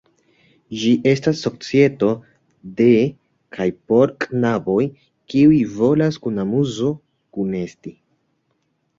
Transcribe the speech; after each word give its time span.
Ĝi 0.83 0.91
estas 1.09 1.41
societo 1.47 2.07
de 2.79 2.87
kaj 3.57 3.67
por 3.91 4.13
knaboj, 4.25 4.77
kiuj 5.33 5.59
volas 5.81 6.17
kun 6.23 6.45
amuzo 6.45 6.89
kunesti. 7.37 7.93